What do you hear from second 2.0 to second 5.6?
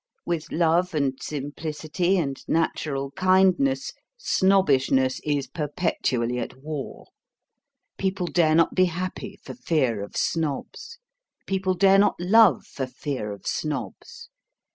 and natural kindness Snobbishness is